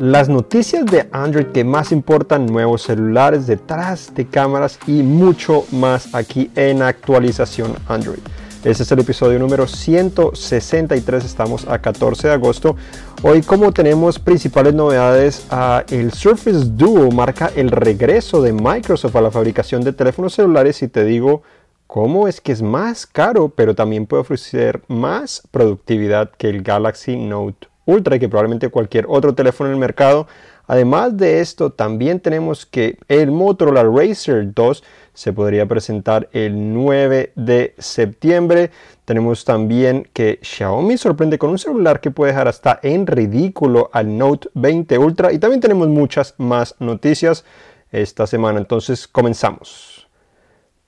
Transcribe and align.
Las 0.00 0.28
noticias 0.28 0.86
de 0.86 1.08
Android 1.10 1.46
que 1.46 1.64
más 1.64 1.90
importan, 1.90 2.46
nuevos 2.46 2.82
celulares, 2.82 3.48
detrás 3.48 4.14
de 4.14 4.28
cámaras 4.28 4.78
y 4.86 5.02
mucho 5.02 5.64
más 5.72 6.14
aquí 6.14 6.52
en 6.54 6.82
actualización 6.82 7.74
Android. 7.88 8.20
Este 8.62 8.84
es 8.84 8.92
el 8.92 9.00
episodio 9.00 9.40
número 9.40 9.66
163, 9.66 11.24
estamos 11.24 11.66
a 11.66 11.80
14 11.80 12.28
de 12.28 12.34
agosto. 12.34 12.76
Hoy 13.22 13.42
como 13.42 13.72
tenemos 13.72 14.20
principales 14.20 14.72
novedades, 14.72 15.44
uh, 15.50 15.80
el 15.92 16.12
Surface 16.12 16.66
Duo 16.76 17.10
marca 17.10 17.50
el 17.56 17.72
regreso 17.72 18.40
de 18.40 18.52
Microsoft 18.52 19.16
a 19.16 19.20
la 19.20 19.32
fabricación 19.32 19.82
de 19.82 19.92
teléfonos 19.92 20.32
celulares 20.32 20.80
y 20.82 20.86
te 20.86 21.04
digo 21.04 21.42
cómo 21.88 22.28
es 22.28 22.40
que 22.40 22.52
es 22.52 22.62
más 22.62 23.04
caro, 23.04 23.48
pero 23.48 23.74
también 23.74 24.06
puede 24.06 24.20
ofrecer 24.20 24.80
más 24.86 25.42
productividad 25.50 26.30
que 26.30 26.50
el 26.50 26.62
Galaxy 26.62 27.16
Note 27.16 27.66
Ultra 27.88 28.16
y 28.16 28.18
que 28.20 28.28
probablemente 28.28 28.68
cualquier 28.68 29.06
otro 29.08 29.34
teléfono 29.34 29.70
en 29.70 29.74
el 29.74 29.80
mercado. 29.80 30.26
Además 30.66 31.16
de 31.16 31.40
esto, 31.40 31.72
también 31.72 32.20
tenemos 32.20 32.66
que 32.66 32.98
el 33.08 33.30
Motorola 33.30 33.82
Racer 33.82 34.52
2 34.52 34.84
se 35.14 35.32
podría 35.32 35.64
presentar 35.64 36.28
el 36.32 36.74
9 36.74 37.32
de 37.34 37.74
septiembre. 37.78 38.70
Tenemos 39.06 39.46
también 39.46 40.06
que 40.12 40.38
Xiaomi 40.42 40.98
sorprende 40.98 41.38
con 41.38 41.48
un 41.48 41.58
celular 41.58 42.00
que 42.00 42.10
puede 42.10 42.32
dejar 42.32 42.48
hasta 42.48 42.78
en 42.82 43.06
ridículo 43.06 43.88
al 43.94 44.18
Note 44.18 44.50
20 44.52 44.98
Ultra. 44.98 45.32
Y 45.32 45.38
también 45.38 45.62
tenemos 45.62 45.88
muchas 45.88 46.34
más 46.36 46.74
noticias 46.80 47.46
esta 47.90 48.26
semana. 48.26 48.58
Entonces 48.58 49.08
comenzamos. 49.08 50.06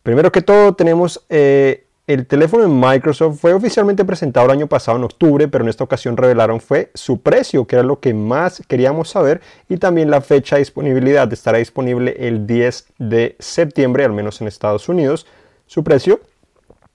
Primero 0.02 0.30
que 0.30 0.42
todo 0.42 0.74
tenemos 0.74 1.24
eh, 1.30 1.86
el 2.12 2.26
teléfono 2.26 2.64
de 2.64 2.68
Microsoft 2.68 3.38
fue 3.38 3.52
oficialmente 3.52 4.04
presentado 4.04 4.46
el 4.46 4.52
año 4.52 4.66
pasado 4.66 4.98
en 4.98 5.04
octubre, 5.04 5.46
pero 5.46 5.62
en 5.62 5.70
esta 5.70 5.84
ocasión 5.84 6.16
revelaron 6.16 6.60
fue 6.60 6.90
su 6.92 7.20
precio, 7.20 7.68
que 7.68 7.76
era 7.76 7.84
lo 7.84 8.00
que 8.00 8.14
más 8.14 8.64
queríamos 8.66 9.10
saber, 9.10 9.40
y 9.68 9.76
también 9.76 10.10
la 10.10 10.20
fecha 10.20 10.56
de 10.56 10.62
disponibilidad. 10.62 11.32
Estará 11.32 11.58
disponible 11.58 12.16
el 12.18 12.48
10 12.48 12.94
de 12.98 13.36
septiembre, 13.38 14.04
al 14.04 14.12
menos 14.12 14.40
en 14.40 14.48
Estados 14.48 14.88
Unidos. 14.88 15.24
Su 15.66 15.84
precio, 15.84 16.20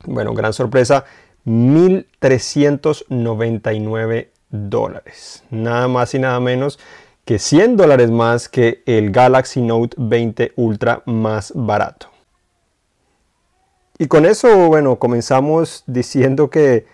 bueno, 0.05 0.33
gran 0.33 0.51
sorpresa, 0.51 1.05
1.399 1.45 4.27
dólares. 4.49 5.45
Nada 5.49 5.87
más 5.87 6.13
y 6.13 6.19
nada 6.19 6.41
menos 6.41 6.77
que 7.23 7.39
100 7.39 7.77
dólares 7.77 8.11
más 8.11 8.49
que 8.49 8.83
el 8.85 9.11
Galaxy 9.11 9.61
Note 9.61 9.95
20 9.97 10.51
Ultra 10.57 11.03
más 11.05 11.53
barato. 11.55 12.14
Y 13.97 14.07
con 14.07 14.25
eso, 14.25 14.67
bueno, 14.67 14.97
comenzamos 14.97 15.83
diciendo 15.87 16.49
que 16.49 16.85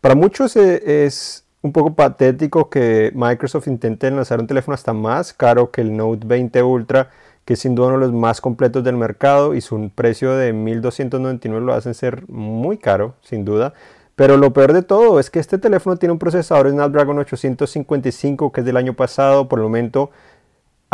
para 0.00 0.14
muchos 0.14 0.54
e, 0.56 1.04
es 1.04 1.44
un 1.62 1.72
poco 1.72 1.94
patético 1.94 2.70
que 2.70 3.10
Microsoft 3.14 3.66
intente 3.66 4.10
lanzar 4.10 4.38
un 4.38 4.46
teléfono 4.46 4.74
hasta 4.74 4.92
más 4.92 5.32
caro 5.32 5.70
que 5.72 5.80
el 5.80 5.96
Note 5.96 6.24
20 6.26 6.62
Ultra, 6.62 7.10
que 7.44 7.54
es 7.54 7.60
sin 7.60 7.74
duda 7.74 7.88
uno 7.88 7.98
de 7.98 8.06
los 8.06 8.12
más 8.12 8.40
completos 8.40 8.84
del 8.84 8.96
mercado 8.96 9.54
y 9.54 9.60
su 9.60 9.90
precio 9.94 10.36
de 10.36 10.52
1299 10.52 11.66
lo 11.66 11.74
hacen 11.74 11.94
ser 11.94 12.28
muy 12.28 12.78
caro, 12.78 13.16
sin 13.22 13.44
duda. 13.44 13.74
Pero 14.14 14.36
lo 14.36 14.52
peor 14.52 14.72
de 14.74 14.82
todo 14.82 15.18
es 15.18 15.30
que 15.30 15.40
este 15.40 15.58
teléfono 15.58 15.96
tiene 15.96 16.12
un 16.12 16.20
procesador 16.20 16.70
Snapdragon 16.70 17.18
855 17.18 18.52
que 18.52 18.60
es 18.60 18.66
del 18.66 18.76
año 18.76 18.94
pasado, 18.94 19.48
por 19.48 19.58
el 19.58 19.64
momento 19.64 20.10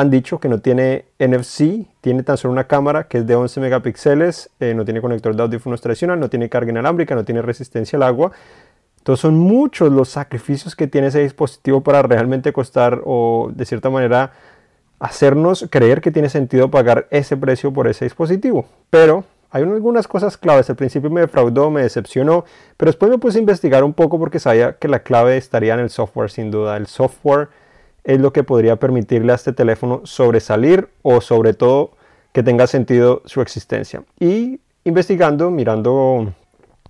han 0.01 0.11
dicho 0.11 0.41
que 0.41 0.49
no 0.49 0.61
tiene 0.61 1.05
NFC, 1.19 1.87
tiene 2.01 2.23
tan 2.23 2.39
solo 2.39 2.53
una 2.53 2.65
cámara 2.65 3.05
que 3.05 3.19
es 3.19 3.27
de 3.27 3.35
11 3.35 3.61
megapíxeles, 3.61 4.49
eh, 4.59 4.73
no 4.75 4.87
tiene 4.87 5.03
conector 5.03 5.37
de 5.37 5.43
audífonos 5.43 5.83
tradicional, 5.83 6.19
no 6.19 6.31
tiene 6.31 6.49
carga 6.49 6.71
inalámbrica, 6.71 7.15
no 7.15 7.25
tiene 7.25 7.43
resistencia 7.43 7.99
al 7.99 8.05
agua. 8.05 8.33
Entonces 8.97 9.21
son 9.21 9.39
muchos 9.39 9.93
los 9.93 10.09
sacrificios 10.09 10.75
que 10.75 10.87
tiene 10.87 11.09
ese 11.09 11.23
dispositivo 11.23 11.83
para 11.83 12.01
realmente 12.03 12.51
costar 12.53 13.03
o 13.05 13.51
de 13.55 13.67
cierta 13.67 13.91
manera 13.91 14.33
hacernos 14.99 15.67
creer 15.71 16.01
que 16.01 16.11
tiene 16.11 16.31
sentido 16.31 16.71
pagar 16.71 17.07
ese 17.11 17.37
precio 17.37 17.71
por 17.71 17.87
ese 17.87 18.07
dispositivo. 18.07 18.65
Pero 18.89 19.25
hay 19.51 19.65
algunas 19.65 20.09
cosas 20.09 20.39
claves. 20.39 20.71
Al 20.71 20.77
principio 20.77 21.11
me 21.11 21.21
defraudó, 21.21 21.71
me 21.71 21.83
decepcionó, 21.83 22.47
pero 22.79 22.89
después 22.89 23.11
me 23.11 23.19
puse 23.19 23.37
a 23.37 23.41
investigar 23.41 23.85
un 23.85 23.93
poco 23.93 24.19
porque 24.19 24.39
sabía 24.39 24.79
que 24.79 24.89
la 24.89 25.01
clave 25.01 25.37
estaría 25.37 25.75
en 25.75 25.81
el 25.81 25.91
software 25.91 26.31
sin 26.31 26.51
duda. 26.51 26.79
El 26.79 26.87
software 26.87 27.49
es 28.05 28.21
lo 28.21 28.33
que 28.33 28.45
podría 28.45 28.77
permitirle 28.77 29.33
a 29.33 29.37
este 29.37 29.53
teléfono 29.53 30.01
sobresalir 30.05 30.89
o 31.03 31.21
sobre 31.21 31.55
todo 31.55 31.93
que 32.33 32.43
tenga 32.43 32.67
sentido 32.67 33.23
su 33.25 33.41
existencia. 33.41 34.03
Y 34.19 34.61
investigando, 34.85 35.51
mirando 35.51 36.33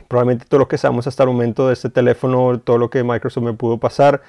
probablemente 0.09 0.45
todo 0.49 0.61
lo 0.61 0.69
que 0.69 0.79
sabemos 0.79 1.07
hasta 1.07 1.23
el 1.23 1.29
momento 1.29 1.69
de 1.69 1.75
este 1.75 1.89
teléfono, 1.89 2.59
todo 2.61 2.79
lo 2.79 2.91
que 2.91 3.05
Microsoft 3.05 3.45
me 3.45 3.53
pudo 3.53 3.79
pasar, 3.79 4.23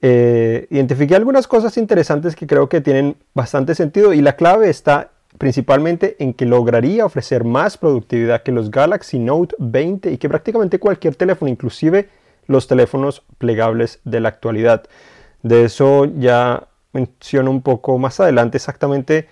eh, 0.00 0.66
identifiqué 0.70 1.16
algunas 1.16 1.48
cosas 1.48 1.76
interesantes 1.76 2.36
que 2.36 2.46
creo 2.46 2.68
que 2.68 2.80
tienen 2.80 3.16
bastante 3.34 3.74
sentido 3.74 4.12
y 4.12 4.20
la 4.20 4.36
clave 4.36 4.68
está 4.70 5.10
principalmente 5.38 6.16
en 6.18 6.34
que 6.34 6.46
lograría 6.46 7.04
ofrecer 7.04 7.44
más 7.44 7.76
productividad 7.76 8.42
que 8.42 8.52
los 8.52 8.70
Galaxy 8.70 9.18
Note 9.18 9.56
20 9.58 10.12
y 10.12 10.18
que 10.18 10.28
prácticamente 10.28 10.78
cualquier 10.78 11.16
teléfono, 11.16 11.50
inclusive 11.50 12.08
los 12.46 12.68
teléfonos 12.68 13.22
plegables 13.38 14.00
de 14.04 14.20
la 14.20 14.28
actualidad. 14.28 14.84
De 15.44 15.64
eso 15.64 16.06
ya 16.06 16.68
menciono 16.94 17.50
un 17.50 17.60
poco 17.60 17.98
más 17.98 18.18
adelante 18.18 18.56
exactamente 18.56 19.28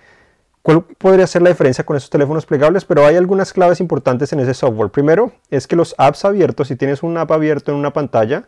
cuál 0.61 0.83
podría 0.83 1.25
ser 1.25 1.41
la 1.41 1.49
diferencia 1.49 1.85
con 1.85 1.97
esos 1.97 2.11
teléfonos 2.11 2.45
plegables, 2.45 2.85
pero 2.85 3.03
hay 3.03 3.15
algunas 3.15 3.51
claves 3.51 3.79
importantes 3.79 4.31
en 4.31 4.39
ese 4.39 4.53
software. 4.53 4.91
Primero 4.91 5.31
es 5.49 5.65
que 5.65 5.75
los 5.75 5.95
apps 5.97 6.23
abiertos, 6.23 6.67
si 6.67 6.75
tienes 6.75 7.01
un 7.01 7.17
app 7.17 7.31
abierto 7.31 7.71
en 7.71 7.79
una 7.79 7.93
pantalla, 7.93 8.43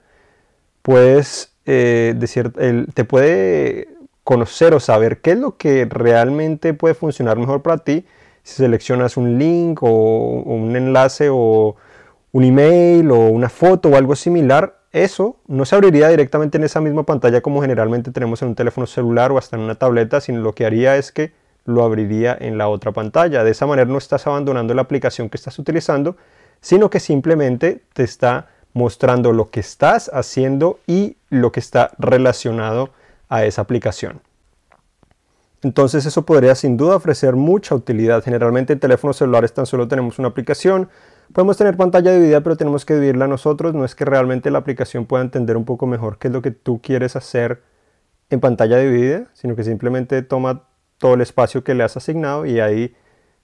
puedes 0.84 1.56
eh, 1.66 2.14
decir, 2.16 2.54
te 2.94 3.04
puede 3.04 3.90
conocer 4.24 4.76
o 4.76 4.80
saber 4.80 5.22
qué 5.22 5.32
es 5.32 5.40
lo 5.40 5.58
que 5.58 5.86
realmente 5.86 6.76
puede 6.76 6.94
funcionar 6.94 7.38
mejor 7.38 7.64
para 7.64 7.80
ti 7.80 8.06
si 8.44 8.58
seleccionas 8.58 9.18
un 9.18 9.40
link 9.40 9.82
o 9.82 9.90
un 9.90 10.76
enlace 10.76 11.30
o 11.32 11.78
un 12.32 12.44
email 12.44 13.10
o 13.10 13.30
una 13.30 13.50
foto 13.50 13.90
o 13.90 13.96
algo 13.96 14.16
similar 14.16 14.85
eso 14.96 15.36
no 15.48 15.66
se 15.66 15.76
abriría 15.76 16.08
directamente 16.08 16.58
en 16.58 16.64
esa 16.64 16.80
misma 16.80 17.04
pantalla 17.04 17.42
como 17.42 17.62
generalmente 17.62 18.12
tenemos 18.12 18.42
en 18.42 18.48
un 18.48 18.56
teléfono 18.56 18.88
celular 18.88 19.30
o 19.34 19.38
hasta 19.38 19.58
en 19.58 19.64
una 19.64 19.76
tableta, 19.76 20.22
sino 20.22 20.40
lo 20.40 20.54
que 20.54 20.66
haría 20.66 20.96
es 20.96 21.12
que 21.12 21.34
lo 21.66 21.84
abriría 21.84 22.38
en 22.40 22.58
la 22.58 22.70
otra 22.70 22.94
pantalla. 22.94 23.44
De 23.44 23.52
esa 23.52 23.66
manera 23.66 23.92
no 23.92 23.98
estás 23.98 24.26
abandonando 24.26 24.74
la 24.74 24.84
aplicación 24.84 25.30
que 25.30 25.36
estás 25.36 25.60
utilizando, 25.60 26.16
sino 26.62 26.90
que 26.90 27.02
simplemente 27.02 27.82
te 27.92 28.04
está 28.04 28.48
mostrando 28.72 29.34
lo 29.34 29.50
que 29.50 29.60
estás 29.60 30.10
haciendo 30.14 30.80
y 30.88 31.18
lo 31.30 31.52
que 31.52 31.60
está 31.60 31.92
relacionado 31.98 32.92
a 33.28 33.44
esa 33.44 33.64
aplicación. 33.64 34.22
Entonces 35.62 36.06
eso 36.06 36.26
podría 36.26 36.56
sin 36.56 36.78
duda 36.78 36.96
ofrecer 36.96 37.36
mucha 37.36 37.76
utilidad. 37.76 38.24
Generalmente 38.24 38.72
en 38.72 38.80
teléfonos 38.80 39.18
celulares 39.18 39.54
tan 39.54 39.66
solo 39.66 39.90
tenemos 39.90 40.20
una 40.20 40.30
aplicación, 40.30 40.88
Podemos 41.34 41.58
tener 41.58 41.76
pantalla 41.78 42.12
dividida, 42.12 42.42
pero 42.42 42.56
tenemos 42.56 42.86
que 42.86 42.94
dividirla 42.96 43.28
nosotros. 43.28 43.74
No 43.74 43.86
es 43.86 43.96
que 43.96 44.06
realmente 44.06 44.52
la 44.52 44.60
aplicación 44.60 45.06
pueda 45.06 45.24
entender 45.24 45.58
un 45.58 45.66
poco 45.66 45.88
mejor 45.88 46.18
qué 46.18 46.28
es 46.28 46.34
lo 46.34 46.42
que 46.42 46.52
tú 46.52 46.82
quieres 46.82 47.16
hacer 47.16 47.62
en 48.30 48.40
pantalla 48.40 48.78
dividida, 48.78 49.28
sino 49.34 49.56
que 49.56 49.64
simplemente 49.64 50.22
toma 50.22 50.64
todo 50.98 51.16
el 51.16 51.22
espacio 51.22 51.64
que 51.64 51.76
le 51.76 51.84
has 51.84 51.98
asignado 51.98 52.46
y 52.46 52.60
ahí 52.60 52.96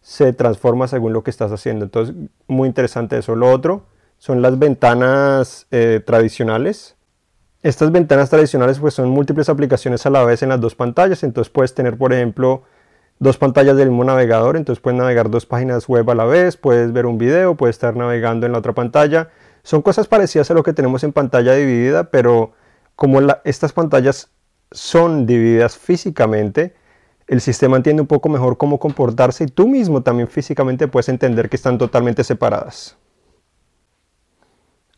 se 0.02 0.34
transforma 0.34 0.88
según 0.88 1.14
lo 1.14 1.24
que 1.24 1.32
estás 1.32 1.52
haciendo. 1.52 1.86
Entonces, 1.86 2.16
muy 2.48 2.68
interesante 2.68 3.18
eso. 3.18 3.36
Lo 3.36 3.52
otro 3.52 3.86
son 4.18 4.42
las 4.42 4.58
ventanas 4.58 5.68
eh, 5.72 6.02
tradicionales. 6.06 6.96
Estas 7.64 7.92
ventanas 7.92 8.30
tradicionales 8.30 8.80
pues 8.80 8.96
son 8.96 9.10
múltiples 9.10 9.50
aplicaciones 9.50 10.06
a 10.06 10.10
la 10.10 10.24
vez 10.24 10.42
en 10.42 10.50
las 10.50 10.60
dos 10.60 10.76
pantallas. 10.76 11.24
Entonces 11.24 11.52
puedes 11.52 11.76
tener, 11.76 11.98
por 11.98 12.14
ejemplo, 12.14 12.64
dos 13.22 13.38
pantallas 13.38 13.78
del 13.78 13.90
mismo 13.90 14.04
navegador, 14.04 14.58
entonces 14.58 14.82
puedes 14.82 14.98
navegar 14.98 15.30
dos 15.30 15.46
páginas 15.46 15.88
web 15.88 16.10
a 16.10 16.16
la 16.16 16.26
vez, 16.26 16.58
puedes 16.58 16.92
ver 16.92 17.06
un 17.06 17.20
video, 17.20 17.56
puedes 17.56 17.76
estar 17.76 17.96
navegando 17.96 18.48
en 18.48 18.52
la 18.52 18.58
otra 18.58 18.74
pantalla. 18.74 19.30
Son 19.62 19.84
cosas 19.84 20.08
parecidas 20.08 20.50
a 20.50 20.56
lo 20.56 20.64
que 20.64 20.74
tenemos 20.74 21.04
en 21.04 21.14
pantalla 21.14 21.54
dividida, 21.54 22.06
pero 22.06 22.54
como 22.96 23.20
estas 23.44 23.74
pantallas 23.74 24.32
son 24.72 25.28
divididas 25.28 25.78
físicamente, 25.78 26.74
el 27.28 27.42
sistema 27.42 27.78
entiende 27.78 28.02
un 28.02 28.08
poco 28.08 28.28
mejor 28.28 28.58
cómo 28.58 28.80
comportarse 28.80 29.44
y 29.44 29.48
tú 29.48 29.68
mismo 29.68 30.02
también 30.02 30.28
físicamente 30.28 30.88
puedes 30.88 31.08
entender 31.08 31.48
que 31.48 31.58
están 31.58 31.78
totalmente 31.78 32.24
separadas. 32.24 32.98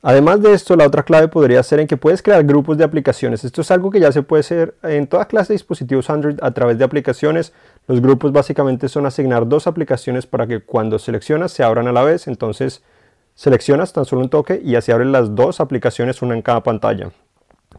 Además 0.06 0.42
de 0.42 0.52
esto, 0.52 0.76
la 0.76 0.86
otra 0.86 1.04
clave 1.04 1.30
podría 1.30 1.64
ser 1.64 1.80
en 1.80 1.88
que 1.88 1.96
puedes 1.96 2.22
crear 2.22 2.44
grupos 2.44 2.78
de 2.78 2.84
aplicaciones. 2.84 3.46
Esto 3.46 3.62
es 3.62 3.72
algo 3.72 3.90
que 3.90 4.02
ya 4.02 4.12
se 4.12 4.22
puede 4.22 4.42
hacer 4.42 4.76
en 4.84 5.08
toda 5.08 5.30
clase 5.30 5.54
de 5.54 5.56
dispositivos 5.56 6.10
Android 6.10 6.38
a 6.42 6.52
través 6.52 6.78
de 6.78 6.84
aplicaciones. 6.84 7.54
Los 7.88 8.02
grupos 8.02 8.32
básicamente 8.32 8.88
son 8.88 9.06
asignar 9.06 9.48
dos 9.48 9.68
aplicaciones 9.68 10.26
para 10.26 10.48
que 10.48 10.62
cuando 10.62 11.00
seleccionas 11.00 11.52
se 11.52 11.64
abran 11.64 11.88
a 11.88 11.92
la 11.92 12.04
vez. 12.04 12.28
Entonces 12.28 12.84
seleccionas 13.36 13.94
tan 13.94 14.06
solo 14.06 14.22
un 14.22 14.30
toque 14.30 14.62
y 14.64 14.76
así 14.76 14.92
abren 14.92 15.12
las 15.12 15.36
dos 15.36 15.60
aplicaciones, 15.60 16.22
una 16.22 16.36
en 16.36 16.42
cada 16.42 16.64
pantalla. 16.64 17.12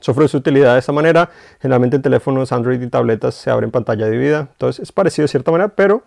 Eso 0.01 0.13
ofrece 0.13 0.37
utilidad 0.37 0.75
de 0.75 0.81
esta 0.81 0.93
manera. 0.93 1.31
Generalmente 1.61 1.97
en 1.97 2.03
teléfonos 2.03 2.53
Android 2.53 2.81
y 2.83 2.89
tabletas 2.89 3.35
se 3.35 3.51
abren 3.51 3.71
pantalla 3.71 4.07
dividida. 4.07 4.49
Entonces 4.53 4.83
es 4.83 4.93
parecido 4.93 5.25
de 5.25 5.29
cierta 5.29 5.51
manera, 5.51 5.69
pero 5.69 6.03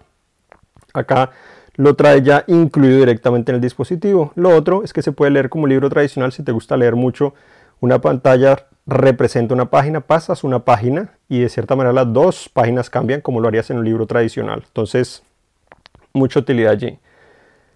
acá 0.93 1.31
lo 1.75 1.95
trae 1.95 2.21
ya 2.21 2.43
incluido 2.47 2.99
directamente 2.99 3.51
en 3.51 3.55
el 3.55 3.61
dispositivo. 3.61 4.31
Lo 4.35 4.55
otro 4.55 4.83
es 4.83 4.93
que 4.93 5.01
se 5.01 5.11
puede 5.11 5.31
leer 5.31 5.49
como 5.49 5.67
libro 5.67 5.89
tradicional 5.89 6.31
si 6.31 6.43
te 6.43 6.51
gusta 6.51 6.77
leer 6.77 6.95
mucho 6.95 7.33
una 7.79 7.99
pantalla 7.99 8.67
representa 8.87 9.53
una 9.53 9.69
página, 9.69 10.01
pasas 10.01 10.45
una 10.45 10.63
página 10.63 11.11
y 11.27 11.41
de 11.41 11.49
cierta 11.49 11.75
manera 11.75 11.93
las 11.93 12.11
dos 12.11 12.49
páginas 12.49 12.89
cambian 12.89 13.19
como 13.19 13.41
lo 13.41 13.49
harías 13.49 13.69
en 13.69 13.79
un 13.79 13.85
libro 13.85 14.07
tradicional. 14.07 14.63
Entonces, 14.65 15.23
mucha 16.13 16.39
utilidad 16.39 16.71
allí. 16.71 16.97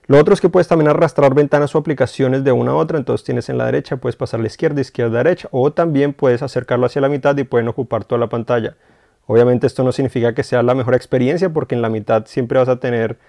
Lo 0.08 0.18
otro 0.18 0.34
es 0.34 0.42
que 0.42 0.50
puedes 0.50 0.68
también 0.68 0.90
arrastrar 0.90 1.34
ventanas 1.34 1.76
o 1.76 1.78
aplicaciones 1.78 2.44
de 2.44 2.52
una 2.52 2.72
a 2.72 2.76
otra, 2.76 2.98
entonces 2.98 3.24
tienes 3.26 3.50
en 3.50 3.58
la 3.58 3.66
derecha, 3.66 3.98
puedes 3.98 4.16
pasar 4.16 4.40
a 4.40 4.44
la 4.44 4.48
izquierda, 4.48 4.82
izquierda, 4.82 5.18
derecha, 5.20 5.48
o 5.52 5.72
también 5.72 6.14
puedes 6.14 6.42
acercarlo 6.42 6.86
hacia 6.86 7.02
la 7.02 7.10
mitad 7.10 7.38
y 7.38 7.44
pueden 7.44 7.68
ocupar 7.68 8.04
toda 8.04 8.20
la 8.20 8.28
pantalla. 8.28 8.76
Obviamente 9.28 9.68
esto 9.68 9.84
no 9.84 9.92
significa 9.92 10.34
que 10.34 10.44
sea 10.44 10.64
la 10.64 10.76
mejor 10.76 10.96
experiencia 10.96 11.50
porque 11.50 11.76
en 11.76 11.82
la 11.82 11.90
mitad 11.90 12.26
siempre 12.26 12.58
vas 12.58 12.68
a 12.68 12.80
tener 12.80 13.20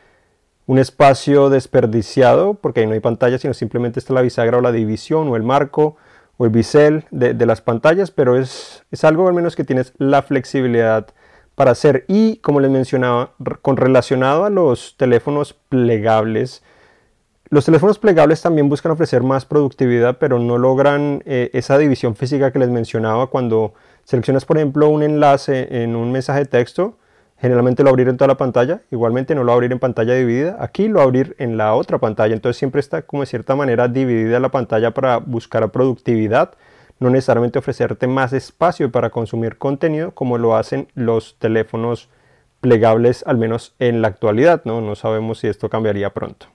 un 0.66 0.78
espacio 0.78 1.50
desperdiciado 1.50 2.54
porque 2.54 2.80
ahí 2.80 2.86
no 2.86 2.94
hay 2.94 3.00
pantalla, 3.00 3.38
sino 3.38 3.54
simplemente 3.54 4.00
está 4.00 4.14
la 4.14 4.22
bisagra 4.22 4.58
o 4.58 4.60
la 4.60 4.72
división 4.72 5.28
o 5.28 5.36
el 5.36 5.42
marco 5.42 5.96
o 6.36 6.44
el 6.44 6.50
bisel 6.50 7.04
de, 7.10 7.46
las 7.46 7.60
pantallas, 7.60 8.10
pero 8.10 8.38
es, 8.38 8.84
es 8.90 9.04
algo 9.04 9.28
al 9.28 9.34
menos 9.34 9.56
que 9.56 9.64
tienes 9.64 9.92
la 9.98 10.22
flexibilidad 10.22 11.08
para 11.54 11.72
hacer. 11.72 12.04
Y 12.08 12.36
como 12.38 12.60
les 12.60 12.70
mencionaba, 12.70 13.32
con 13.60 13.76
relacionado 13.76 14.44
a 14.44 14.50
los 14.50 14.96
teléfonos 14.96 15.54
plegables, 15.68 16.62
los 17.52 17.66
teléfonos 17.66 17.98
plegables 17.98 18.40
también 18.40 18.70
buscan 18.70 18.92
ofrecer 18.92 19.22
más 19.22 19.44
productividad, 19.44 20.16
pero 20.16 20.38
no 20.38 20.56
logran 20.56 21.22
eh, 21.26 21.50
esa 21.52 21.76
división 21.76 22.16
física 22.16 22.50
que 22.50 22.58
les 22.58 22.70
mencionaba 22.70 23.26
cuando 23.26 23.74
seleccionas, 24.04 24.46
por 24.46 24.56
ejemplo, 24.56 24.88
un 24.88 25.02
enlace 25.02 25.82
en 25.82 25.94
un 25.94 26.12
mensaje 26.12 26.40
de 26.40 26.46
texto. 26.46 26.96
Generalmente 27.42 27.82
lo 27.82 27.90
abrir 27.90 28.08
en 28.08 28.16
toda 28.16 28.28
la 28.28 28.36
pantalla, 28.36 28.82
igualmente 28.92 29.34
no 29.34 29.42
lo 29.42 29.52
abrir 29.52 29.72
en 29.72 29.80
pantalla 29.80 30.14
dividida, 30.14 30.58
aquí 30.60 30.86
lo 30.86 31.00
abrir 31.00 31.34
en 31.40 31.56
la 31.56 31.74
otra 31.74 31.98
pantalla, 31.98 32.34
entonces 32.34 32.56
siempre 32.56 32.78
está 32.78 33.02
como 33.02 33.24
de 33.24 33.26
cierta 33.26 33.56
manera 33.56 33.88
dividida 33.88 34.38
la 34.38 34.50
pantalla 34.50 34.92
para 34.92 35.16
buscar 35.16 35.68
productividad, 35.72 36.52
no 37.00 37.10
necesariamente 37.10 37.58
ofrecerte 37.58 38.06
más 38.06 38.32
espacio 38.32 38.92
para 38.92 39.10
consumir 39.10 39.58
contenido 39.58 40.12
como 40.12 40.38
lo 40.38 40.54
hacen 40.54 40.86
los 40.94 41.36
teléfonos 41.40 42.10
plegables, 42.60 43.24
al 43.26 43.38
menos 43.38 43.74
en 43.80 44.02
la 44.02 44.08
actualidad, 44.08 44.62
no, 44.64 44.80
no 44.80 44.94
sabemos 44.94 45.40
si 45.40 45.48
esto 45.48 45.68
cambiaría 45.68 46.10
pronto. 46.10 46.46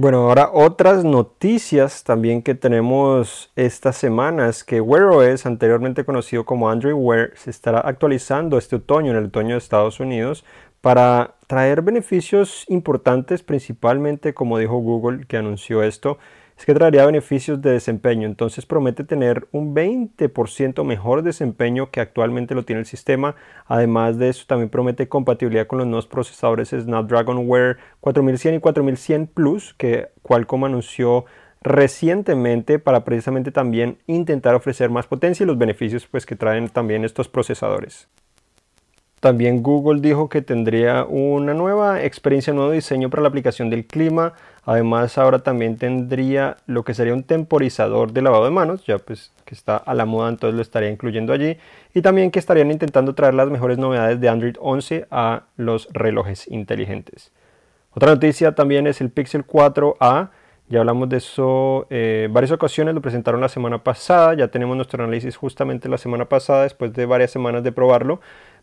Bueno, 0.00 0.28
ahora 0.28 0.48
otras 0.54 1.04
noticias 1.04 2.04
también 2.04 2.40
que 2.40 2.54
tenemos 2.54 3.52
estas 3.54 3.98
semanas 3.98 4.64
que 4.64 4.80
Wear 4.80 5.04
OS, 5.08 5.44
anteriormente 5.44 6.06
conocido 6.06 6.46
como 6.46 6.70
Android 6.70 6.94
Wear, 6.94 7.32
se 7.36 7.50
estará 7.50 7.80
actualizando 7.80 8.56
este 8.56 8.76
otoño, 8.76 9.10
en 9.10 9.18
el 9.18 9.26
otoño 9.26 9.50
de 9.50 9.58
Estados 9.58 10.00
Unidos, 10.00 10.42
para 10.80 11.34
traer 11.48 11.82
beneficios 11.82 12.64
importantes, 12.68 13.42
principalmente 13.42 14.32
como 14.32 14.56
dijo 14.56 14.78
Google 14.78 15.26
que 15.26 15.36
anunció 15.36 15.82
esto, 15.82 16.16
es 16.60 16.66
que 16.66 16.74
traería 16.74 17.06
beneficios 17.06 17.62
de 17.62 17.70
desempeño. 17.70 18.26
Entonces 18.26 18.66
promete 18.66 19.02
tener 19.02 19.48
un 19.50 19.74
20% 19.74 20.84
mejor 20.84 21.22
desempeño 21.22 21.90
que 21.90 22.02
actualmente 22.02 22.54
lo 22.54 22.66
tiene 22.66 22.80
el 22.80 22.86
sistema. 22.86 23.34
Además 23.64 24.18
de 24.18 24.28
eso, 24.28 24.44
también 24.46 24.68
promete 24.68 25.08
compatibilidad 25.08 25.66
con 25.66 25.78
los 25.78 25.88
nuevos 25.88 26.06
procesadores 26.06 26.68
Snapdragon 26.68 27.48
Wear 27.48 27.78
4100 28.00 28.56
y 28.56 28.60
4100 28.60 29.26
Plus, 29.28 29.72
que 29.72 30.10
Qualcomm 30.20 30.64
anunció 30.64 31.24
recientemente 31.62 32.78
para 32.78 33.04
precisamente 33.04 33.52
también 33.52 33.96
intentar 34.06 34.54
ofrecer 34.54 34.90
más 34.90 35.06
potencia 35.06 35.44
y 35.44 35.46
los 35.46 35.56
beneficios 35.56 36.06
pues, 36.06 36.26
que 36.26 36.36
traen 36.36 36.68
también 36.68 37.06
estos 37.06 37.28
procesadores. 37.28 38.10
También 39.20 39.62
Google 39.62 40.00
dijo 40.00 40.30
que 40.30 40.40
tendría 40.40 41.04
una 41.04 41.52
nueva 41.52 42.02
experiencia, 42.02 42.54
un 42.54 42.56
nuevo 42.56 42.72
diseño 42.72 43.10
para 43.10 43.22
la 43.22 43.28
aplicación 43.28 43.68
del 43.68 43.84
clima. 43.84 44.32
Además, 44.64 45.18
ahora 45.18 45.40
también 45.40 45.76
tendría 45.76 46.56
lo 46.66 46.84
que 46.84 46.94
sería 46.94 47.12
un 47.12 47.22
temporizador 47.22 48.12
de 48.12 48.22
lavado 48.22 48.46
de 48.46 48.50
manos, 48.50 48.86
ya 48.86 48.96
pues 48.98 49.30
que 49.44 49.54
está 49.54 49.76
a 49.76 49.92
la 49.92 50.06
moda, 50.06 50.30
entonces 50.30 50.54
lo 50.56 50.62
estaría 50.62 50.88
incluyendo 50.88 51.34
allí. 51.34 51.58
Y 51.92 52.00
también 52.00 52.30
que 52.30 52.38
estarían 52.38 52.70
intentando 52.70 53.14
traer 53.14 53.34
las 53.34 53.50
mejores 53.50 53.76
novedades 53.76 54.18
de 54.20 54.28
Android 54.30 54.56
11 54.58 55.06
a 55.10 55.42
los 55.56 55.88
relojes 55.92 56.48
inteligentes. 56.48 57.30
Otra 57.92 58.12
noticia 58.12 58.54
también 58.54 58.86
es 58.86 59.02
el 59.02 59.10
Pixel 59.10 59.46
4a. 59.46 60.30
Ya 60.68 60.78
hablamos 60.78 61.08
de 61.08 61.16
eso 61.16 61.88
eh, 61.90 62.28
varias 62.30 62.52
ocasiones, 62.52 62.94
lo 62.94 63.02
presentaron 63.02 63.40
la 63.40 63.48
semana 63.48 63.82
pasada, 63.82 64.34
ya 64.34 64.48
tenemos 64.48 64.76
nuestro 64.76 65.02
análisis 65.02 65.36
justamente 65.36 65.88
la 65.88 65.98
semana 65.98 66.26
pasada, 66.26 66.62
después 66.62 66.92
de 66.92 67.06
varias 67.06 67.32
semanas 67.32 67.64
de 67.64 67.72
probarlo. 67.72 68.20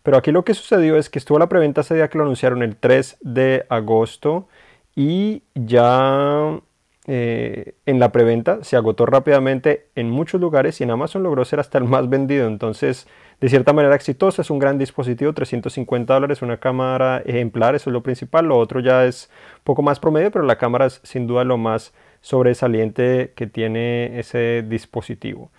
Pero 0.08 0.16
aquí 0.16 0.32
lo 0.32 0.46
que 0.46 0.54
sucedió 0.54 0.96
es 0.96 1.10
que 1.10 1.20
estuvo 1.20 1.38
la 1.38 1.50
preventa 1.50 1.82
ese 1.82 1.96
día 1.96 2.08
que 2.08 2.18
lo 2.18 2.24
anunciaron 2.24 2.64
el 2.64 2.78
3 2.78 3.18
de 3.20 3.66
agosto 3.68 4.48
y 4.96 5.44
ya 5.54 6.62
eh, 7.08 7.74
en 7.86 8.00
la 8.00 8.14
preventa 8.14 8.64
se 8.64 8.78
agotó 8.78 9.06
rápidamente 9.06 9.90
en 9.96 10.10
muchos 10.10 10.40
lugares 10.40 10.80
y 10.80 10.86
en 10.86 10.92
Amazon 10.92 11.24
logró 11.24 11.44
ser 11.44 11.60
hasta 11.60 11.78
el 11.78 11.84
más 11.84 12.08
vendido. 12.08 12.48
Entonces, 12.48 13.06
de 13.42 13.50
cierta 13.50 13.74
manera 13.74 13.96
exitosa, 13.96 14.44
es 14.44 14.50
un 14.50 14.60
gran 14.60 14.78
dispositivo, 14.78 15.34
350 15.34 16.14
dólares, 16.14 16.42
una 16.42 16.56
cámara 16.56 17.22
ejemplar, 17.26 17.76
eso 17.76 17.90
es 17.90 17.94
lo 17.94 18.02
principal. 18.02 18.46
Lo 18.46 18.58
otro 18.58 18.80
ya 18.80 19.04
es 19.04 19.30
poco 19.66 19.82
más 19.82 20.00
promedio, 20.00 20.32
pero 20.32 20.46
la 20.46 20.58
cámara 20.58 20.86
es 20.86 21.02
sin 21.04 21.28
duda 21.28 21.44
lo 21.44 21.58
más 21.58 21.94
sobresaliente 22.22 23.34
que 23.36 23.46
tiene 23.46 24.18
ese 24.18 24.64
dispositivo. 24.66 25.52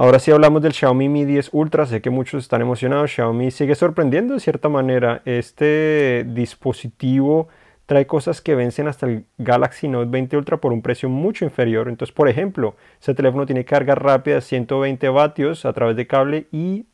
Ahora 0.00 0.18
sí 0.18 0.30
hablamos 0.30 0.62
del 0.62 0.72
Xiaomi 0.72 1.10
Mi 1.10 1.26
10 1.26 1.50
Ultra, 1.52 1.84
sé 1.84 2.00
que 2.00 2.08
muchos 2.08 2.42
están 2.42 2.62
emocionados, 2.62 3.10
Xiaomi 3.10 3.50
sigue 3.50 3.74
sorprendiendo 3.74 4.32
de 4.32 4.40
cierta 4.40 4.70
manera. 4.70 5.20
Este 5.26 6.24
dispositivo 6.26 7.48
trae 7.84 8.06
cosas 8.06 8.40
que 8.40 8.54
vencen 8.54 8.88
hasta 8.88 9.04
el 9.04 9.26
Galaxy 9.36 9.88
Note 9.88 10.08
20 10.08 10.38
Ultra 10.38 10.56
por 10.56 10.72
un 10.72 10.80
precio 10.80 11.10
mucho 11.10 11.44
inferior. 11.44 11.86
Entonces, 11.86 12.14
por 12.14 12.30
ejemplo, 12.30 12.76
ese 12.98 13.12
teléfono 13.12 13.44
tiene 13.44 13.66
carga 13.66 13.94
rápida 13.94 14.36
de 14.36 14.40
120 14.40 15.06
vatios 15.10 15.66
a 15.66 15.74
través 15.74 15.96
de 15.96 16.06
cable 16.06 16.46
y 16.50 16.86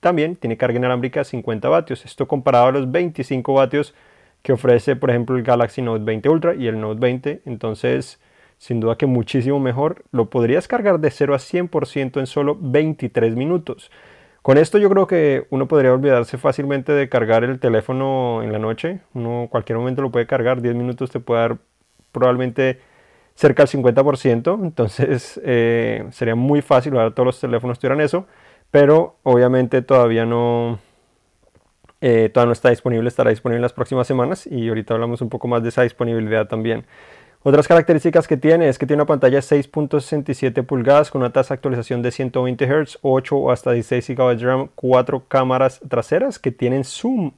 también 0.00 0.34
tiene 0.34 0.56
carga 0.56 0.78
inalámbrica 0.78 1.20
de 1.20 1.26
50 1.26 1.68
vatios. 1.68 2.04
Esto 2.04 2.26
comparado 2.26 2.66
a 2.66 2.72
los 2.72 2.90
25 2.90 3.54
vatios 3.54 3.94
que 4.42 4.52
ofrece, 4.52 4.96
por 4.96 5.10
ejemplo, 5.10 5.36
el 5.36 5.44
Galaxy 5.44 5.80
Note 5.80 6.02
20 6.02 6.28
Ultra 6.28 6.54
y 6.56 6.66
el 6.66 6.80
Note 6.80 6.98
20. 6.98 7.42
Entonces, 7.44 8.18
sin 8.64 8.80
duda 8.80 8.96
que 8.96 9.04
muchísimo 9.04 9.60
mejor. 9.60 10.04
Lo 10.10 10.30
podrías 10.30 10.66
cargar 10.68 10.98
de 10.98 11.10
0 11.10 11.34
a 11.34 11.38
100% 11.38 12.18
en 12.18 12.26
solo 12.26 12.56
23 12.58 13.36
minutos. 13.36 13.90
Con 14.40 14.56
esto 14.56 14.78
yo 14.78 14.88
creo 14.88 15.06
que 15.06 15.46
uno 15.50 15.68
podría 15.68 15.92
olvidarse 15.92 16.38
fácilmente 16.38 16.92
de 16.92 17.10
cargar 17.10 17.44
el 17.44 17.60
teléfono 17.60 18.42
en 18.42 18.52
la 18.52 18.58
noche. 18.58 19.00
Uno 19.12 19.48
cualquier 19.50 19.76
momento 19.76 20.00
lo 20.00 20.10
puede 20.10 20.26
cargar, 20.26 20.62
10 20.62 20.76
minutos 20.76 21.10
te 21.10 21.20
puede 21.20 21.42
dar 21.42 21.58
probablemente 22.10 22.80
cerca 23.34 23.66
del 23.66 23.82
50%. 23.84 24.58
Entonces 24.62 25.38
eh, 25.44 26.06
sería 26.10 26.34
muy 26.34 26.62
fácil, 26.62 26.96
ahora 26.96 27.10
todos 27.10 27.26
los 27.26 27.40
teléfonos 27.40 27.78
tuvieran 27.78 28.00
eso. 28.00 28.26
Pero 28.70 29.18
obviamente 29.24 29.82
todavía 29.82 30.24
no, 30.24 30.78
eh, 32.00 32.30
todavía 32.32 32.46
no 32.46 32.52
está 32.54 32.70
disponible, 32.70 33.08
estará 33.08 33.28
disponible 33.28 33.58
en 33.58 33.62
las 33.62 33.74
próximas 33.74 34.06
semanas 34.06 34.46
y 34.46 34.68
ahorita 34.68 34.94
hablamos 34.94 35.20
un 35.20 35.28
poco 35.28 35.48
más 35.48 35.62
de 35.62 35.68
esa 35.68 35.82
disponibilidad 35.82 36.48
también. 36.48 36.86
Otras 37.46 37.68
características 37.68 38.26
que 38.26 38.38
tiene 38.38 38.70
es 38.70 38.78
que 38.78 38.86
tiene 38.86 39.02
una 39.02 39.06
pantalla 39.06 39.40
6.67 39.40 40.64
pulgadas 40.64 41.10
con 41.10 41.20
una 41.20 41.30
tasa 41.30 41.52
de 41.52 41.56
actualización 41.56 42.00
de 42.00 42.10
120 42.10 42.66
Hz, 42.66 42.98
8 43.02 43.36
o 43.36 43.50
hasta 43.50 43.72
16 43.72 44.16
GB 44.16 44.38
de 44.38 44.46
RAM, 44.46 44.70
4 44.74 45.24
cámaras 45.28 45.78
traseras 45.86 46.38
que 46.38 46.52
tienen 46.52 46.84
zoom 46.84 47.32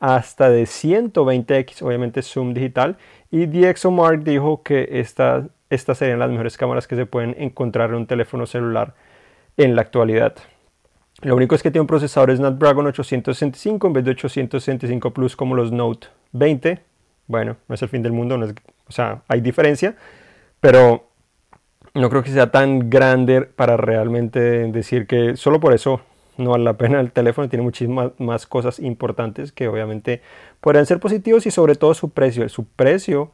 hasta 0.00 0.50
de 0.50 0.64
120x, 0.64 1.82
obviamente 1.82 2.22
zoom 2.22 2.52
digital. 2.52 2.96
Y 3.30 3.46
DxOMark 3.46 4.24
dijo 4.24 4.64
que 4.64 4.88
estas 4.90 5.98
serían 5.98 6.18
las 6.18 6.30
mejores 6.30 6.56
cámaras 6.56 6.88
que 6.88 6.96
se 6.96 7.06
pueden 7.06 7.36
encontrar 7.38 7.90
en 7.90 7.96
un 7.96 8.06
teléfono 8.08 8.46
celular 8.46 8.94
en 9.56 9.76
la 9.76 9.82
actualidad. 9.82 10.34
Lo 11.22 11.36
único 11.36 11.54
es 11.54 11.62
que 11.62 11.70
tiene 11.70 11.82
un 11.82 11.86
procesador 11.86 12.36
Snapdragon 12.36 12.88
865 12.88 13.86
en 13.86 13.92
vez 13.92 14.04
de 14.04 14.10
865 14.10 15.12
Plus 15.12 15.36
como 15.36 15.54
los 15.54 15.70
Note 15.70 16.08
20. 16.32 16.80
Bueno, 17.28 17.54
no 17.68 17.76
es 17.76 17.82
el 17.82 17.88
fin 17.88 18.02
del 18.02 18.10
mundo, 18.10 18.36
no 18.36 18.46
es 18.46 18.54
o 18.88 18.92
sea, 18.92 19.22
hay 19.28 19.40
diferencia, 19.40 19.96
pero 20.60 21.08
no 21.94 22.10
creo 22.10 22.22
que 22.22 22.30
sea 22.30 22.50
tan 22.50 22.90
grande 22.90 23.42
para 23.42 23.76
realmente 23.76 24.40
decir 24.40 25.06
que 25.06 25.36
solo 25.36 25.60
por 25.60 25.72
eso 25.72 26.00
no 26.36 26.50
vale 26.50 26.64
la 26.64 26.76
pena 26.76 27.00
el 27.00 27.12
teléfono. 27.12 27.48
Tiene 27.48 27.62
muchísimas 27.62 28.12
más 28.18 28.46
cosas 28.46 28.80
importantes 28.80 29.52
que 29.52 29.68
obviamente 29.68 30.22
podrían 30.60 30.86
ser 30.86 31.00
positivos 31.00 31.46
y 31.46 31.50
sobre 31.50 31.76
todo 31.76 31.94
su 31.94 32.10
precio. 32.10 32.48
Su 32.48 32.64
precio 32.66 33.30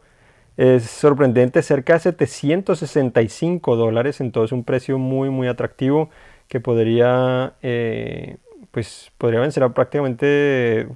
es 0.56 0.84
sorprendente, 0.84 1.62
cerca 1.62 1.94
de 1.94 2.00
765 2.00 3.76
dólares, 3.76 4.20
entonces 4.20 4.52
un 4.52 4.64
precio 4.64 4.98
muy 4.98 5.30
muy 5.30 5.48
atractivo 5.48 6.10
que 6.48 6.60
podría, 6.60 7.54
eh, 7.62 8.36
pues, 8.72 9.12
podría 9.18 9.40
vencer 9.40 9.62
a 9.62 9.72
prácticamente 9.72 10.88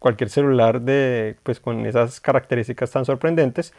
cualquier 0.00 0.30
celular 0.30 0.80
de, 0.80 1.36
pues, 1.42 1.60
con 1.60 1.86
esas 1.86 2.20
características 2.20 2.90
tan 2.90 3.04
sorprendentes. 3.04 3.74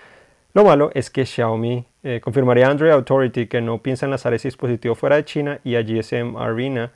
Lo 0.54 0.64
malo 0.64 0.92
es 0.94 1.10
que 1.10 1.26
Xiaomi 1.26 1.86
eh, 2.04 2.22
confirmaría 2.24 2.68
a 2.68 2.72
Android 2.72 2.92
Authority 2.92 3.48
que 3.48 3.62
no 3.62 3.82
piensan 3.82 4.12
lanzar 4.12 4.34
ese 4.34 4.50
dispositivo 4.50 4.94
fuera 4.94 5.16
de 5.16 5.26
China 5.26 5.60
y 5.64 5.76
a 5.76 5.82
GSM 5.82 6.38
Arena 6.38 6.92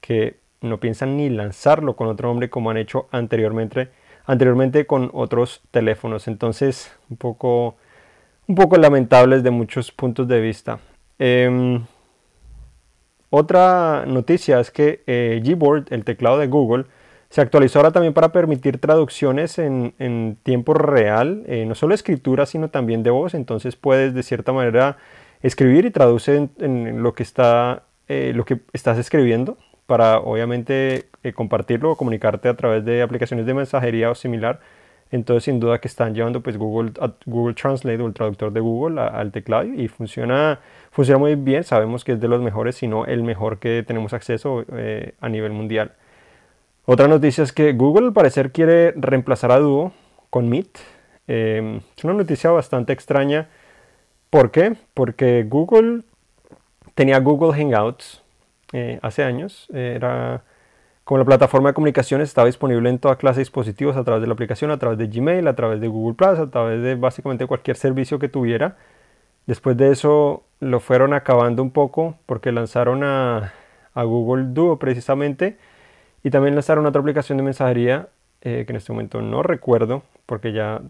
que 0.00 0.36
no 0.60 0.78
piensan 0.78 1.16
ni 1.16 1.28
lanzarlo 1.28 1.96
con 1.96 2.06
otro 2.06 2.28
nombre 2.28 2.50
como 2.50 2.70
han 2.70 2.76
hecho 2.76 3.08
anteriormente, 3.10 3.88
anteriormente 4.26 4.86
con 4.86 5.10
otros 5.12 5.62
teléfonos. 5.72 6.28
Entonces, 6.28 6.96
un 7.08 7.16
poco, 7.16 7.76
un 8.46 8.54
poco 8.54 8.76
lamentable 8.76 9.36
desde 9.36 9.50
muchos 9.50 9.90
puntos 9.90 10.28
de 10.28 10.40
vista. 10.40 10.78
Em, 11.18 11.84
otra 13.30 14.04
noticia 14.06 14.60
es 14.60 14.70
que 14.70 15.02
eh, 15.06 15.40
Gboard, 15.44 15.86
el 15.90 16.04
teclado 16.04 16.38
de 16.38 16.46
Google, 16.46 16.84
se 17.30 17.40
actualizó 17.40 17.78
ahora 17.78 17.92
también 17.92 18.12
para 18.12 18.32
permitir 18.32 18.78
traducciones 18.78 19.58
en, 19.58 20.36
tiempo 20.42 20.74
real, 20.74 21.44
eh, 21.46 21.64
no 21.66 21.74
solo 21.74 21.94
escritura, 21.94 22.44
sino 22.44 22.68
también 22.68 23.02
de 23.02 23.10
voz. 23.10 23.34
Entonces 23.34 23.76
puedes 23.76 24.14
de 24.14 24.22
cierta 24.22 24.52
manera 24.52 24.98
escribir 25.42 25.86
y 25.86 25.90
traduce 25.90 26.50
en, 26.58 27.02
lo, 27.02 27.14
que 27.14 27.22
está, 27.22 27.84
eh, 28.08 28.32
lo 28.34 28.44
que 28.44 28.60
estás 28.72 28.98
escribiendo 28.98 29.56
para 29.86 30.18
obviamente 30.18 31.06
compartirlo 31.34 31.92
o 31.92 31.96
comunicarte 31.96 32.48
a 32.48 32.54
través 32.54 32.84
de 32.84 33.02
aplicaciones 33.02 33.46
de 33.46 33.54
mensajería 33.54 34.10
o 34.10 34.14
similar. 34.14 34.60
Entonces 35.12 35.44
sin 35.44 35.58
duda 35.58 35.80
que 35.80 35.88
están 35.88 36.14
llevando 36.14 36.40
pues 36.40 36.56
Google, 36.56 36.92
Google 37.26 37.54
Translate 37.54 38.00
o 38.00 38.06
el 38.06 38.14
traductor 38.14 38.52
de 38.52 38.60
Google 38.60 39.00
al 39.00 39.32
teclado 39.32 39.64
y 39.64 39.88
funciona 39.88 40.60
Funciona 40.90 41.18
muy 41.18 41.36
bien, 41.36 41.62
sabemos 41.62 42.02
que 42.02 42.12
es 42.12 42.20
de 42.20 42.26
los 42.26 42.42
mejores, 42.42 42.74
si 42.74 42.88
no 42.88 43.06
el 43.06 43.22
mejor 43.22 43.58
que 43.58 43.84
tenemos 43.86 44.12
acceso 44.12 44.64
eh, 44.72 45.14
a 45.20 45.28
nivel 45.28 45.52
mundial. 45.52 45.92
Otra 46.86 47.08
noticia 47.08 47.44
es 47.44 47.52
que 47.52 47.72
Google 47.72 48.08
al 48.08 48.12
parecer 48.12 48.52
quiere 48.52 48.92
reemplazar 48.96 49.52
a 49.52 49.58
Duo 49.58 49.92
con 50.30 50.48
Meet. 50.48 50.78
Em, 51.26 51.80
es 51.96 52.04
una 52.04 52.14
noticia 52.14 52.50
bastante 52.50 52.92
extraña. 52.92 53.48
¿Por 54.30 54.50
qué? 54.50 54.76
Porque 54.94 55.44
Google 55.48 56.02
tenía 56.94 57.18
Google 57.20 57.52
Hangouts 57.52 58.22
eh, 58.72 58.98
hace 59.02 59.22
años. 59.22 59.68
Era 59.72 60.42
como 61.04 61.18
la 61.18 61.24
plataforma 61.24 61.70
de 61.70 61.74
comunicaciones 61.74 62.28
estaba 62.28 62.46
disponible 62.46 62.88
en 62.88 63.00
toda 63.00 63.16
clase 63.16 63.38
de 63.38 63.42
dispositivos 63.42 63.96
a 63.96 64.04
través 64.04 64.20
de 64.20 64.28
la 64.28 64.34
aplicación, 64.34 64.70
a 64.70 64.78
través 64.78 64.96
de 64.96 65.08
Gmail, 65.08 65.48
a 65.48 65.56
través 65.56 65.80
de 65.80 65.88
Google 65.88 66.14
Plus, 66.14 66.38
a 66.38 66.50
través 66.50 66.80
de 66.82 66.94
básicamente 66.94 67.46
cualquier 67.48 67.76
servicio 67.76 68.20
que 68.20 68.28
tuviera. 68.28 68.76
Después 69.46 69.76
de 69.76 69.90
eso 69.90 70.44
lo 70.60 70.78
fueron 70.78 71.12
acabando 71.12 71.64
un 71.64 71.72
poco 71.72 72.14
porque 72.26 72.52
lanzaron 72.52 73.02
a, 73.02 73.52
Google 73.96 74.54
Duo 74.54 74.78
precisamente 74.78 75.58
y 76.22 76.30
también 76.30 76.54
lanzaron 76.54 76.86
otra 76.86 77.00
aplicación 77.00 77.38
de 77.38 77.44
mensajería 77.44 78.08
eh, 78.42 78.64
que 78.66 78.72
en 78.72 78.76
este 78.76 78.92
momento 78.92 79.20
no 79.20 79.42
recuerdo 79.42 80.02
porque 80.26 80.52
ya 80.52 80.80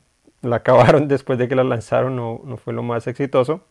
la 0.42 0.56
acabaron 0.56 1.08
después 1.08 1.38
de 1.38 1.48
que 1.48 1.56
la 1.56 1.64
lanzaron, 1.64 2.16
no, 2.16 2.56
fue 2.56 2.72
lo 2.72 2.82
más 2.82 3.06
exitoso. 3.06 3.62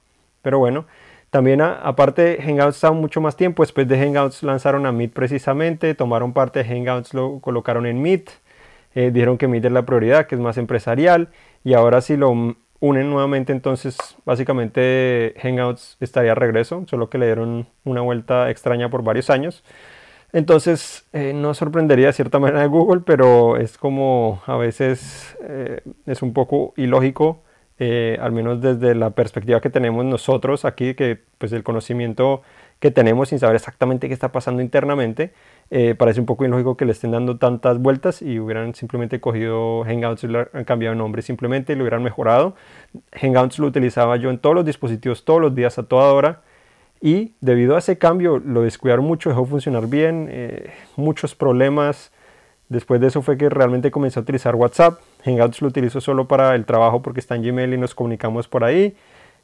Pero 0.42 0.60
bueno, 0.60 0.86
también 1.30 1.62
aparte 1.62 2.40
Hangouts 2.42 2.76
estaba 2.76 2.94
mucho 2.94 3.22
más 3.22 3.36
tiempo, 3.36 3.64
después 3.64 3.88
de 3.88 3.98
Hangouts 3.98 4.42
lanzaron 4.44 4.86
a 4.86 4.92
Meet 4.92 5.14
precisamente, 5.14 5.94
tomaron 5.96 6.34
parte 6.34 6.64
de 6.64 6.66
Hangouts, 6.66 7.14
lo 7.14 7.40
colocaron 7.40 7.86
en 7.86 8.02
Meet, 8.02 8.30
eh, 8.96 9.12
dijeron 9.12 9.38
que 9.38 9.48
Meet 9.48 9.66
es 9.66 9.72
la 9.72 9.86
prioridad, 9.86 10.28
que 10.28 10.36
es 10.36 10.42
más 10.42 10.58
empresarial 10.58 11.30
y 11.64 11.74
ahora 11.74 12.02
sí 12.02 12.16
lo 12.16 12.56
unen 12.80 13.10
nuevamente, 13.10 13.52
entonces 13.52 13.98
básicamente 14.26 15.36
Hangouts 15.42 15.98
estaría 16.00 16.32
a 16.32 16.36
regreso, 16.36 16.86
solo 16.88 17.10
que 17.10 17.18
le 17.18 17.26
dieron 17.26 17.68
una 17.84 18.02
vuelta 18.02 18.50
extraña 18.50 18.90
por 18.90 19.04
varios 19.04 19.30
años. 19.30 19.64
Entonces 20.32 21.08
eh, 21.14 21.34
no 21.34 21.54
sorprendería 21.54 22.08
de 22.08 22.14
cierta 22.14 22.40
manera 22.40 22.62
de 22.62 22.68
Google, 22.68 23.02
pero 23.06 23.58
es 23.58 23.78
como 23.78 24.42
a 24.46 24.58
veces 24.58 25.36
eh, 25.44 25.82
es 26.06 26.22
un 26.22 26.34
poco 26.34 26.74
ilógico, 26.78 27.42
eh, 27.82 28.18
al 28.22 28.34
menos 28.34 28.62
desde 28.62 28.94
la 28.94 29.12
perspectiva 29.12 29.62
que 29.62 29.70
tenemos 29.70 30.04
nosotros 30.06 30.66
aquí, 30.66 30.96
que 30.96 31.18
pues 31.38 31.54
el 31.54 31.64
conocimiento 31.64 32.42
que 32.80 32.92
tenemos 32.92 33.30
sin 33.30 33.40
saber 33.40 33.56
exactamente 33.56 34.08
qué 34.08 34.14
está 34.14 34.32
pasando 34.34 34.62
internamente, 34.62 35.34
eh, 35.72 35.96
parece 35.96 36.20
un 36.20 36.26
poco 36.26 36.46
ilógico 36.46 36.76
que 36.78 36.86
le 36.86 36.92
estén 36.92 37.12
dando 37.12 37.38
tantas 37.38 37.80
vueltas 37.80 38.22
y 38.22 38.40
hubieran 38.40 38.76
simplemente 38.76 39.22
cogido 39.22 39.84
Hangouts 39.86 40.26
y 40.26 40.28
han 40.54 40.66
cambiado 40.66 40.94
de 40.94 40.98
nombre 40.98 41.22
simplemente 41.22 41.74
y 41.74 41.76
lo 41.78 41.84
hubieran 41.84 42.04
mejorado. 42.04 42.56
Hangouts 43.14 43.60
lo 43.60 43.68
utilizaba 43.68 44.18
yo 44.18 44.30
en 44.30 44.40
todos 44.40 44.56
los 44.56 44.66
dispositivos, 44.66 45.24
todos 45.24 45.42
los 45.42 45.56
días, 45.56 45.78
a 45.80 45.84
toda 45.84 46.12
hora. 46.14 46.42
Y 47.02 47.34
debido 47.40 47.76
a 47.76 47.80
ese 47.80 47.98
cambio 47.98 48.40
lo 48.40 48.64
descuidaron 48.64 49.06
mucho, 49.06 49.30
dejó 49.30 49.46
funcionar 49.46 49.88
bien, 49.88 50.28
eh, 50.30 50.72
muchos 50.96 51.36
problemas. 51.36 52.12
Después 52.68 53.02
de 53.02 53.08
eso 53.08 53.22
fue 53.22 53.38
que 53.38 53.50
realmente 53.50 53.90
comencé 53.90 54.20
a 54.20 54.22
utilizar 54.22 54.56
WhatsApp. 54.56 55.00
Hangouts 55.26 55.62
lo 55.62 55.70
utilizo 55.70 56.02
solo 56.02 56.28
para 56.28 56.56
el 56.56 56.66
trabajo 56.66 57.02
porque 57.02 57.20
está 57.20 57.36
en 57.36 57.44
Gmail 57.44 57.74
y 57.74 57.78
nos 57.78 57.96
comunicamos 57.96 58.48
por 58.48 58.64
ahí. 58.64 58.96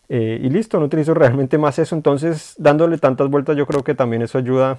Eh, 0.09 0.39
y 0.41 0.50
listo, 0.50 0.79
no 0.79 0.85
utilizo 0.85 1.13
realmente 1.13 1.57
más 1.57 1.79
eso. 1.79 1.95
Entonces, 1.95 2.53
dándole 2.57 2.97
tantas 2.97 3.29
vueltas, 3.29 3.57
yo 3.57 3.65
creo 3.65 3.83
que 3.83 3.95
también 3.95 4.21
eso 4.21 4.38
ayuda 4.38 4.77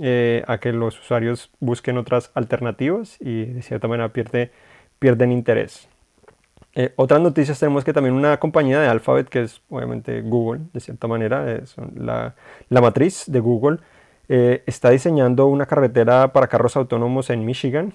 eh, 0.00 0.44
a 0.46 0.58
que 0.58 0.72
los 0.72 0.98
usuarios 0.98 1.50
busquen 1.60 1.98
otras 1.98 2.30
alternativas 2.34 3.16
y 3.20 3.46
de 3.46 3.62
cierta 3.62 3.88
manera 3.88 4.10
pierde, 4.10 4.50
pierden 4.98 5.32
interés. 5.32 5.89
Eh, 6.74 6.92
otras 6.96 7.20
noticias 7.20 7.58
tenemos 7.58 7.84
que 7.84 7.92
también 7.92 8.14
una 8.14 8.38
compañía 8.38 8.80
de 8.80 8.88
Alphabet, 8.88 9.28
que 9.28 9.42
es 9.42 9.60
obviamente 9.70 10.20
Google, 10.22 10.62
de 10.72 10.80
cierta 10.80 11.08
manera, 11.08 11.52
es 11.52 11.74
la, 11.96 12.34
la, 12.68 12.80
matriz 12.80 13.24
de 13.26 13.40
Google, 13.40 13.78
eh, 14.28 14.62
está 14.66 14.90
diseñando 14.90 15.46
una 15.46 15.66
carretera 15.66 16.32
para 16.32 16.46
carros 16.46 16.76
autónomos 16.76 17.30
en 17.30 17.44
Michigan. 17.44 17.92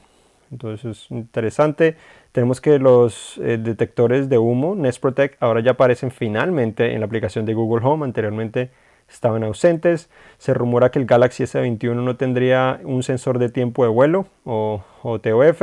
Entonces 0.51 0.85
es 0.85 1.11
interesante. 1.11 1.95
Tenemos 2.31 2.61
que 2.61 2.77
los 2.77 3.39
detectores 3.41 4.29
de 4.29 4.37
humo, 4.37 4.75
Nest 4.75 5.01
Protect, 5.01 5.41
ahora 5.41 5.61
ya 5.61 5.71
aparecen 5.71 6.11
finalmente 6.11 6.93
en 6.93 6.99
la 6.99 7.07
aplicación 7.07 7.45
de 7.45 7.53
Google 7.53 7.83
Home. 7.85 8.05
Anteriormente 8.05 8.69
estaban 9.09 9.43
ausentes. 9.43 10.09
Se 10.37 10.53
rumora 10.53 10.91
que 10.91 10.99
el 10.99 11.05
Galaxy 11.05 11.43
S21 11.43 11.95
no 11.95 12.15
tendría 12.15 12.79
un 12.83 13.03
sensor 13.03 13.39
de 13.39 13.49
tiempo 13.49 13.83
de 13.83 13.89
vuelo 13.89 14.27
o, 14.43 14.83
TOF, 15.21 15.61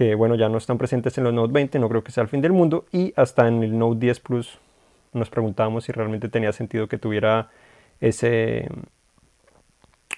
que 0.00 0.14
bueno, 0.14 0.34
ya 0.34 0.48
no 0.48 0.56
están 0.56 0.78
presentes 0.78 1.18
en 1.18 1.24
los 1.24 1.34
Note 1.34 1.52
20, 1.52 1.78
no 1.78 1.86
creo 1.90 2.02
que 2.02 2.10
sea 2.10 2.22
el 2.22 2.30
fin 2.30 2.40
del 2.40 2.54
mundo. 2.54 2.86
Y 2.90 3.12
hasta 3.16 3.46
en 3.46 3.62
el 3.62 3.78
Note 3.78 4.00
10 4.00 4.20
Plus 4.20 4.58
nos 5.12 5.28
preguntábamos 5.28 5.84
si 5.84 5.92
realmente 5.92 6.30
tenía 6.30 6.54
sentido 6.54 6.88
que 6.88 6.96
tuviera 6.96 7.50
ese, 8.00 8.66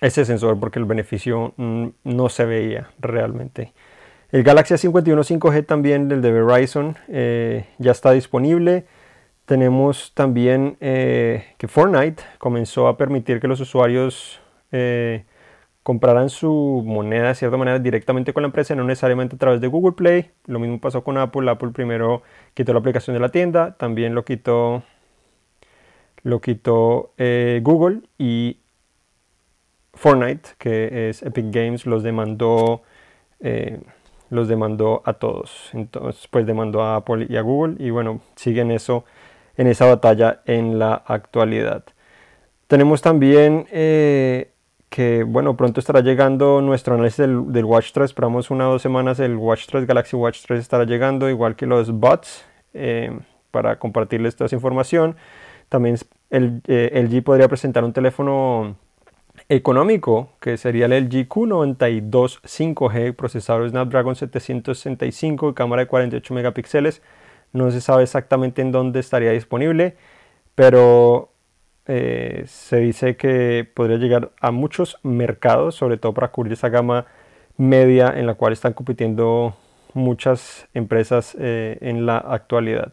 ese 0.00 0.24
sensor, 0.24 0.60
porque 0.60 0.78
el 0.78 0.84
beneficio 0.84 1.52
mm, 1.56 1.88
no 2.04 2.28
se 2.28 2.44
veía 2.44 2.90
realmente. 3.00 3.72
El 4.30 4.44
Galaxy 4.44 4.74
S51 4.74 5.40
5G 5.40 5.66
también, 5.66 6.08
del 6.08 6.22
de 6.22 6.30
Verizon, 6.30 6.96
eh, 7.08 7.66
ya 7.78 7.90
está 7.90 8.12
disponible. 8.12 8.84
Tenemos 9.46 10.12
también 10.14 10.76
eh, 10.78 11.54
que 11.58 11.66
Fortnite 11.66 12.22
comenzó 12.38 12.86
a 12.86 12.96
permitir 12.96 13.40
que 13.40 13.48
los 13.48 13.58
usuarios 13.58 14.40
eh, 14.70 15.24
compraran 15.82 16.30
su 16.30 16.82
moneda 16.86 17.28
de 17.28 17.34
cierta 17.34 17.56
manera 17.56 17.78
directamente 17.78 18.32
con 18.32 18.42
la 18.42 18.46
empresa, 18.46 18.74
no 18.74 18.84
necesariamente 18.84 19.36
a 19.36 19.38
través 19.38 19.60
de 19.60 19.68
Google 19.68 19.92
Play. 19.92 20.30
Lo 20.46 20.58
mismo 20.58 20.80
pasó 20.80 21.02
con 21.04 21.18
Apple. 21.18 21.50
Apple 21.50 21.70
primero 21.70 22.22
quitó 22.54 22.72
la 22.72 22.80
aplicación 22.80 23.14
de 23.14 23.20
la 23.20 23.30
tienda, 23.30 23.76
también 23.76 24.14
lo 24.14 24.24
quitó, 24.24 24.82
lo 26.22 26.40
quitó 26.40 27.12
eh, 27.18 27.60
Google 27.62 28.02
y 28.18 28.58
Fortnite, 29.94 30.50
que 30.58 31.08
es 31.08 31.22
Epic 31.22 31.46
Games, 31.50 31.86
los 31.86 32.02
demandó 32.02 32.82
los 34.32 34.48
demandó 34.48 35.02
a 35.04 35.12
todos. 35.12 35.68
Entonces, 35.74 36.26
pues 36.28 36.46
demandó 36.46 36.82
a 36.82 36.96
Apple 36.96 37.26
y 37.28 37.36
a 37.36 37.42
Google 37.42 37.76
y 37.78 37.90
bueno, 37.90 38.22
siguen 38.34 38.70
eso 38.70 39.04
en 39.58 39.66
esa 39.66 39.84
batalla 39.84 40.40
en 40.46 40.78
la 40.78 40.94
actualidad. 40.94 41.84
Tenemos 42.66 43.02
también 43.02 43.66
eh, 43.70 44.51
que, 44.92 45.22
bueno, 45.22 45.56
pronto 45.56 45.80
estará 45.80 46.02
llegando 46.02 46.60
nuestro 46.60 46.94
análisis 46.94 47.16
del, 47.16 47.64
Watch 47.64 47.92
3. 47.92 48.04
Esperamos 48.04 48.50
una 48.50 48.68
o 48.68 48.72
dos 48.72 48.82
semanas 48.82 49.18
el 49.20 49.36
Watch 49.36 49.64
3, 49.66 49.86
Galaxy 49.86 50.16
Watch 50.16 50.42
3 50.46 50.60
estará 50.60 50.84
llegando, 50.84 51.30
igual 51.30 51.56
que 51.56 51.64
los 51.64 51.90
bots, 51.90 52.44
eh, 52.74 53.18
para 53.50 53.78
compartirles 53.78 54.36
toda 54.36 54.46
esa 54.46 54.56
información. 54.56 55.16
También 55.70 55.96
el, 56.28 56.60
eh, 56.66 57.08
LG 57.08 57.24
podría 57.24 57.48
presentar 57.48 57.84
un 57.84 57.94
teléfono 57.94 58.76
económico 59.48 60.28
que 60.40 60.58
sería 60.58 60.84
el 60.84 60.92
LG 60.92 61.26
Q92 61.26 62.40
5G, 62.42 63.16
procesador 63.16 63.70
Snapdragon 63.70 64.14
765, 64.14 65.54
cámara 65.54 65.82
de 65.82 65.88
48 65.88 66.34
megapíxeles 66.34 67.00
no 67.54 67.70
se 67.70 67.80
sabe 67.80 68.02
exactamente 68.02 68.60
en 68.60 68.72
dónde 68.72 69.00
estaría 69.00 69.30
disponible, 69.30 69.96
pero 70.54 71.31
eh, 71.86 72.44
se 72.46 72.76
dice 72.76 73.16
que 73.16 73.68
podría 73.74 73.98
llegar 73.98 74.30
a 74.40 74.52
muchos 74.52 74.98
mercados, 75.02 75.74
sobre 75.74 75.96
todo 75.96 76.14
para 76.14 76.28
cubrir 76.28 76.52
esa 76.52 76.68
gama 76.68 77.06
media 77.56 78.12
en 78.16 78.26
la 78.26 78.34
cual 78.34 78.52
están 78.52 78.72
compitiendo 78.72 79.56
muchas 79.92 80.68
empresas 80.74 81.36
eh, 81.38 81.78
en 81.80 82.06
la 82.06 82.18
actualidad. 82.18 82.92